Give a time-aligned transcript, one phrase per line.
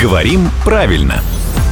[0.00, 1.20] Говорим правильно.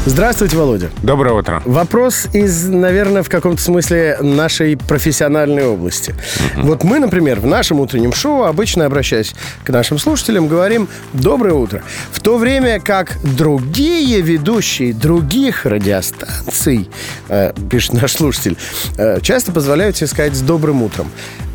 [0.05, 0.91] Здравствуйте, Володя.
[1.01, 1.63] Доброе утро.
[1.65, 6.17] Вопрос из, наверное, в каком-то смысле нашей профессиональной области.
[6.57, 11.85] Вот мы, например, в нашем утреннем шоу, обычно обращаясь к нашим слушателям, говорим «Доброе утро».
[12.11, 16.91] В то время как другие ведущие других радиостанций,
[17.29, 18.57] э, пишет наш слушатель,
[18.97, 21.09] э, часто позволяют себе сказать «с добрым утром».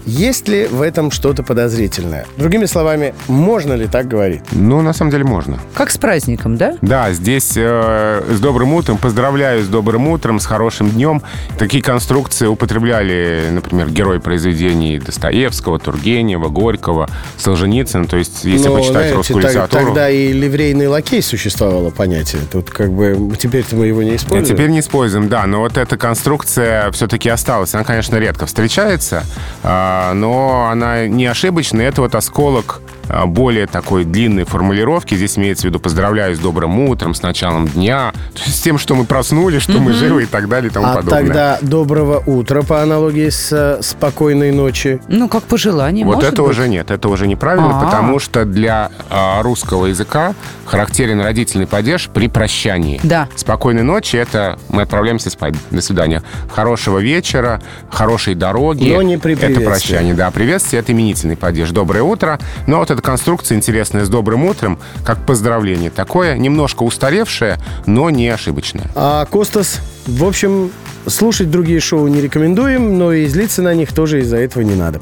[0.05, 2.25] Есть ли в этом что-то подозрительное?
[2.37, 4.41] Другими словами, можно ли так говорить?
[4.51, 5.57] Ну, на самом деле можно.
[5.73, 6.75] Как с праздником, да?
[6.81, 11.23] Да, здесь э, с добрым утром, поздравляю с добрым утром, с хорошим днем.
[11.57, 18.05] Такие конструкции употребляли, например, герои произведений Достоевского, Тургенева, Горького, Солженицына.
[18.05, 19.85] То есть, если Ну, почитать знаете, русскую так- литературу...
[19.85, 22.41] Тогда и ливрейный лакей существовало понятие.
[22.51, 24.55] Тут как бы теперь-то мы его не используем.
[24.55, 27.73] Теперь не используем, да, но вот эта конструкция все-таки осталась.
[27.73, 29.23] Она, конечно, редко встречается,
[29.63, 31.87] а, но она не ошибочная.
[31.87, 32.94] Это вот осколок а,
[33.25, 35.15] более такой длинной формулировки.
[35.15, 38.77] Здесь имеется в виду «поздравляю с добрым утром, с началом дня», то есть с тем,
[38.77, 41.19] что мы проснулись, что мы живы и так далее и тому А подобное.
[41.23, 44.99] тогда доброго утра по аналогии с э, спокойной ночи.
[45.07, 46.51] Ну, как пожелание, Вот это быть.
[46.51, 47.83] уже нет, это уже неправильно, А.
[47.85, 50.33] потому что для а, русского языка
[50.65, 52.99] характерен родительный падеж при прощании.
[53.03, 53.27] Да.
[53.35, 55.53] Спокойной ночи это мы отправляемся спать.
[55.71, 56.23] До свидания.
[56.51, 58.91] Хорошего вечера, хорошей дороги.
[58.91, 60.31] Но не при Это прощание, да.
[60.31, 61.69] Приветствие это именительный падеж.
[61.71, 62.39] Доброе утро.
[62.67, 65.89] Но вот эта конструкция интересная с добрым утром, как поздравление.
[65.89, 68.89] Такое немножко устаревшее, но не ошибочное.
[68.95, 70.71] А Костас, в общем,
[71.05, 75.01] слушать другие шоу не рекомендуем, но и злиться на них тоже из-за этого не надо.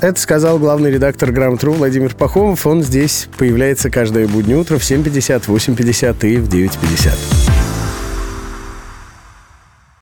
[0.00, 2.66] Это сказал главный редактор «Грамотру» Владимир Пахомов.
[2.66, 7.63] Он здесь появляется каждое буднее утро в 7.50, 8.50 и в 9.50.